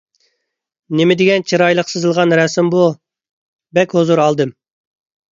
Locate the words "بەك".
3.79-3.93